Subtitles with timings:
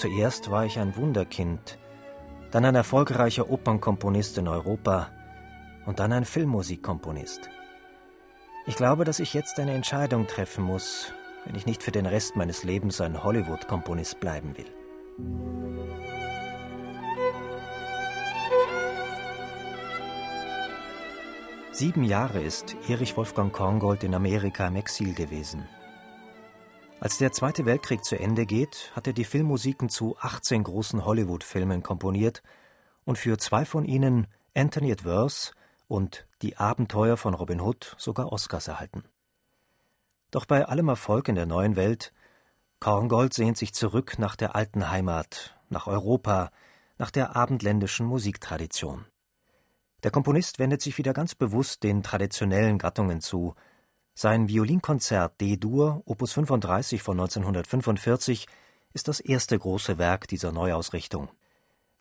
[0.00, 1.78] Zuerst war ich ein Wunderkind,
[2.52, 5.10] dann ein erfolgreicher Opernkomponist in Europa
[5.84, 7.50] und dann ein Filmmusikkomponist.
[8.66, 11.12] Ich glaube, dass ich jetzt eine Entscheidung treffen muss,
[11.44, 14.72] wenn ich nicht für den Rest meines Lebens ein Hollywood-Komponist bleiben will.
[21.72, 25.68] Sieben Jahre ist Erich Wolfgang Korngold in Amerika im Exil gewesen.
[27.00, 31.82] Als der Zweite Weltkrieg zu Ende geht, hat er die Filmmusiken zu 18 großen Hollywood-Filmen
[31.82, 32.42] komponiert
[33.06, 35.52] und für zwei von ihnen, Anthony at Verse
[35.88, 39.04] und Die Abenteuer von Robin Hood, sogar Oscars erhalten.
[40.30, 42.12] Doch bei allem Erfolg in der neuen Welt,
[42.80, 46.50] Korngold sehnt sich zurück nach der alten Heimat, nach Europa,
[46.98, 49.06] nach der abendländischen Musiktradition.
[50.02, 53.54] Der Komponist wendet sich wieder ganz bewusst den traditionellen Gattungen zu,
[54.20, 58.48] sein Violinkonzert D-Dur, Opus 35 von 1945,
[58.92, 61.30] ist das erste große Werk dieser Neuausrichtung.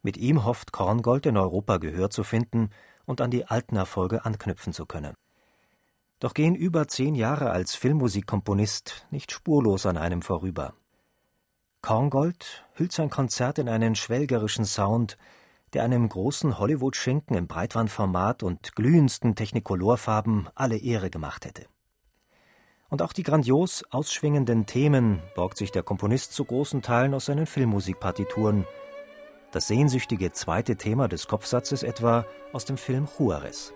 [0.00, 2.70] Mit ihm hofft Korngold in Europa Gehör zu finden
[3.04, 5.14] und an die alten Erfolge anknüpfen zu können.
[6.20, 10.74] Doch gehen über zehn Jahre als Filmmusikkomponist nicht spurlos an einem vorüber.
[11.82, 15.18] Korngold hüllt sein Konzert in einen schwelgerischen Sound,
[15.72, 21.66] der einem großen Hollywood-Schinken im Breitwandformat und glühendsten Technicolorfarben alle Ehre gemacht hätte.
[22.94, 27.46] Und auch die grandios ausschwingenden Themen borgt sich der Komponist zu großen Teilen aus seinen
[27.46, 28.68] Filmmusikpartituren.
[29.50, 33.72] Das sehnsüchtige zweite Thema des Kopfsatzes etwa aus dem Film Juarez.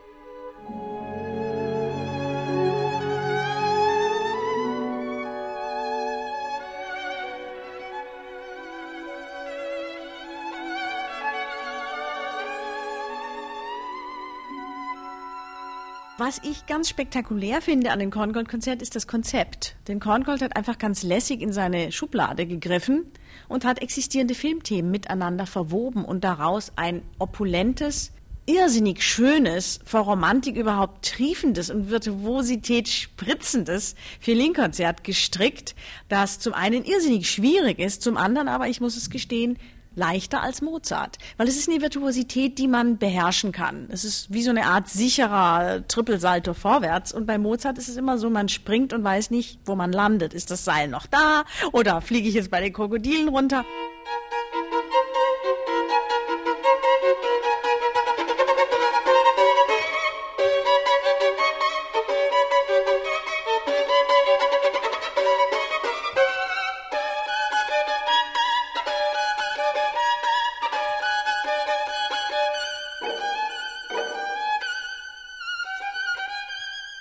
[16.20, 19.76] Was ich ganz spektakulär finde an dem Korngold-Konzert ist das Konzept.
[19.86, 23.04] Denn Korngold hat einfach ganz lässig in seine Schublade gegriffen
[23.46, 28.10] und hat existierende Filmthemen miteinander verwoben und daraus ein opulentes,
[28.46, 35.76] irrsinnig schönes, vor Romantik überhaupt triefendes und Virtuosität spritzendes Violinkonzert gestrickt,
[36.08, 39.56] das zum einen irrsinnig schwierig ist, zum anderen aber, ich muss es gestehen,
[39.98, 43.88] leichter als Mozart, weil es ist eine Virtuosität, die man beherrschen kann.
[43.90, 48.16] Es ist wie so eine Art sicherer Trippelsalto vorwärts und bei Mozart ist es immer
[48.16, 50.32] so, man springt und weiß nicht, wo man landet.
[50.32, 53.64] Ist das Seil noch da oder fliege ich jetzt bei den Krokodilen runter?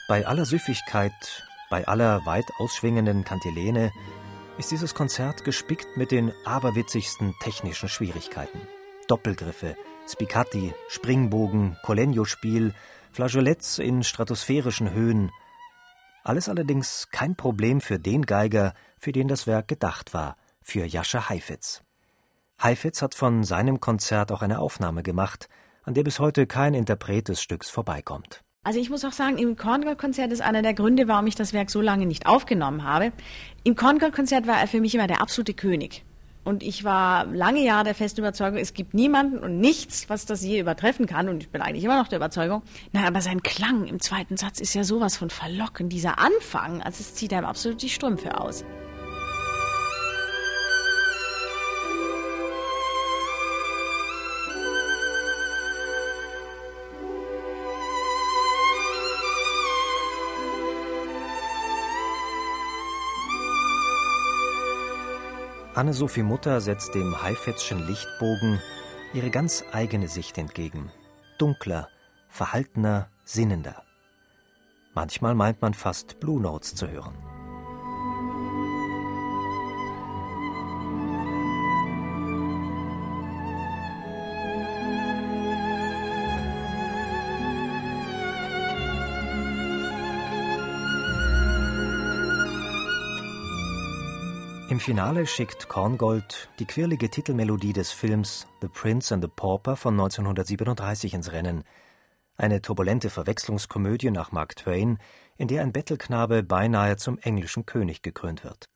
[0.07, 3.91] Bei aller Süffigkeit, bei aller weit ausschwingenden Kantilene
[4.57, 8.62] ist dieses Konzert gespickt mit den aberwitzigsten technischen Schwierigkeiten.
[9.09, 9.75] Doppelgriffe,
[10.07, 12.73] Spicati, Springbogen, Colegno-Spiel,
[13.12, 15.29] Flageoletts in stratosphärischen Höhen.
[16.23, 21.28] Alles allerdings kein Problem für den Geiger, für den das Werk gedacht war, für Jascha
[21.28, 21.84] Heifetz.
[22.63, 25.50] Heifetz hat von seinem Konzert auch eine Aufnahme gemacht,
[25.84, 28.46] an der bis heute kein Interpret des Stücks vorbeikommt.
[28.67, 31.72] Also ich muss auch sagen, im Korngold-Konzert ist einer der Gründe, warum ich das Werk
[31.72, 33.13] so lange nicht aufgenommen habe.
[33.63, 36.03] Im Korngold-Konzert war er für mich immer der absolute König.
[36.44, 40.44] Und ich war lange Jahre der festen Überzeugung, es gibt niemanden und nichts, was das
[40.44, 41.29] je übertreffen kann.
[41.29, 42.61] Und ich bin eigentlich immer noch der Überzeugung.
[42.91, 45.94] Na, aber sein Klang im zweiten Satz ist ja sowas von verlockend.
[45.94, 48.66] Dieser Anfang, also es zieht einem absolut die Strümpfe aus.
[65.78, 68.59] Anne-Sophie Mutter setzt dem Heifetzschen Lichtbogen
[69.14, 70.91] ihre ganz eigene Sicht entgegen.
[71.38, 71.88] Dunkler,
[72.29, 73.84] verhaltener, sinnender.
[74.96, 77.14] Manchmal meint man fast Blue Notes zu hören.
[94.78, 99.96] Im Finale schickt Korngold die quirlige Titelmelodie des Films The Prince and the Pauper von
[99.96, 101.64] 1937 ins Rennen.
[102.35, 105.00] Eine turbulente Verwechslungskomödie nach Mark Twain,
[105.35, 108.70] in der ein Bettelknabe beinahe zum englischen König gekrönt wird.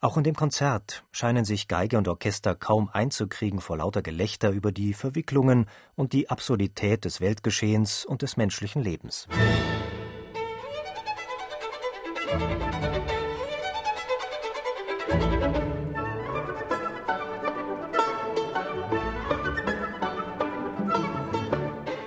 [0.00, 4.72] Auch in dem Konzert scheinen sich Geige und Orchester kaum einzukriegen vor lauter Gelächter über
[4.72, 5.66] die Verwicklungen
[5.96, 9.28] und die Absurdität des Weltgeschehens und des menschlichen Lebens.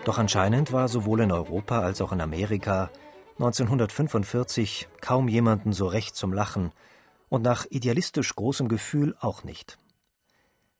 [0.05, 2.91] Doch anscheinend war sowohl in Europa als auch in Amerika
[3.39, 6.71] 1945 kaum jemanden so recht zum Lachen
[7.29, 9.79] und nach idealistisch großem Gefühl auch nicht.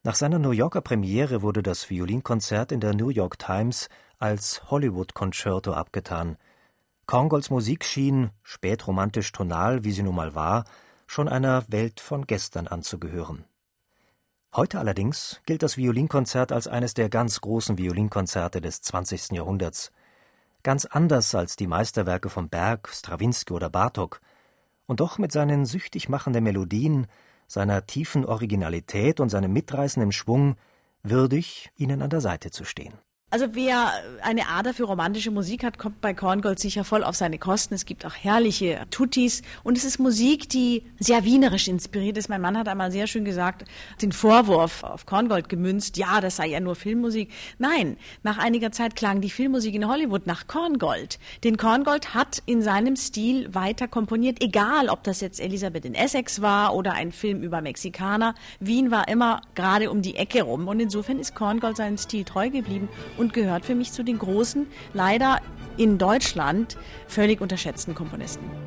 [0.03, 5.73] Nach seiner New Yorker Premiere wurde das Violinkonzert in der New York Times als Hollywood-Concerto
[5.73, 6.37] abgetan.
[7.05, 10.65] Korngolds Musik schien, spätromantisch tonal, wie sie nun mal war,
[11.07, 13.45] schon einer Welt von gestern anzugehören.
[14.55, 19.31] Heute allerdings gilt das Violinkonzert als eines der ganz großen Violinkonzerte des 20.
[19.31, 19.91] Jahrhunderts.
[20.61, 24.21] Ganz anders als die Meisterwerke von Berg, Strawinski oder Bartok.
[24.85, 27.07] Und doch mit seinen süchtig machenden Melodien,
[27.47, 30.55] seiner tiefen Originalität und seinem mitreißenden Schwung
[31.01, 32.93] würdig, ihnen an der Seite zu stehen.
[33.33, 37.39] Also wer eine Ader für romantische Musik hat, kommt bei Korngold sicher voll auf seine
[37.39, 37.73] Kosten.
[37.73, 42.29] Es gibt auch herrliche Tutis und es ist Musik, die sehr wienerisch inspiriert ist.
[42.29, 43.65] Mein Mann hat einmal sehr schön gesagt,
[44.03, 47.31] den Vorwurf auf Korngold gemünzt, ja, das sei ja nur Filmmusik.
[47.57, 51.17] Nein, nach einiger Zeit klang die Filmmusik in Hollywood nach Korngold.
[51.43, 56.43] Denn Korngold hat in seinem Stil weiter komponiert, egal ob das jetzt Elisabeth in Essex
[56.43, 58.35] war oder ein Film über Mexikaner.
[58.59, 62.51] Wien war immer gerade um die Ecke rum und insofern ist Korngold seinen Stil treu
[62.51, 62.89] geblieben
[63.23, 65.39] und gehört für mich zu den großen, leider
[65.77, 66.77] in Deutschland
[67.07, 68.62] völlig unterschätzten Komponisten.